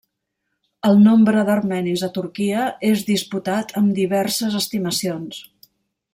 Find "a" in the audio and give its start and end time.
2.07-2.09